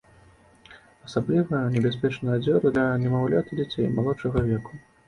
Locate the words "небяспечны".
1.77-2.27